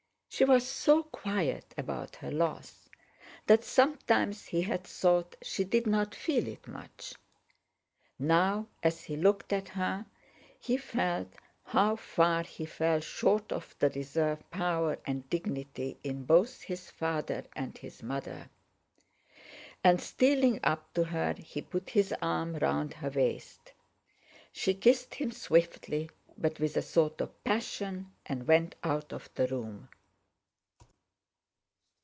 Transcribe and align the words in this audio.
She 0.33 0.45
was 0.45 0.65
so 0.65 1.03
quiet 1.03 1.73
about 1.77 2.15
her 2.15 2.31
loss 2.31 2.89
that 3.47 3.65
sometimes 3.65 4.45
he 4.45 4.61
had 4.61 4.85
thought 4.85 5.35
she 5.41 5.65
didn't 5.65 6.15
feel 6.15 6.47
it 6.47 6.67
much. 6.69 7.13
Now, 8.17 8.67
as 8.81 9.03
he 9.03 9.17
looked 9.17 9.51
at 9.51 9.67
her, 9.69 10.05
he 10.57 10.77
felt 10.77 11.27
how 11.65 11.97
far 11.97 12.43
he 12.43 12.65
fell 12.65 13.01
short 13.01 13.51
of 13.51 13.75
the 13.79 13.89
reserve 13.89 14.49
power 14.49 14.97
and 15.05 15.29
dignity 15.29 15.99
in 16.01 16.23
both 16.23 16.61
his 16.61 16.89
father 16.89 17.43
and 17.53 17.77
his 17.77 18.01
mother. 18.01 18.49
And, 19.83 20.01
stealing 20.01 20.61
up 20.63 20.91
to 20.93 21.03
her, 21.03 21.35
he 21.37 21.61
put 21.61 21.89
his 21.89 22.13
arm 22.21 22.55
round 22.55 22.95
her 22.95 23.09
waist. 23.09 23.73
She 24.53 24.73
kissed 24.75 25.15
him 25.15 25.31
swiftly, 25.33 26.09
but 26.37 26.57
with 26.57 26.77
a 26.77 26.81
sort 26.81 27.19
of 27.19 27.43
passion, 27.43 28.13
and 28.25 28.47
went 28.47 28.75
out 28.81 29.11
of 29.11 29.29
the 29.35 29.45
room. 29.47 29.89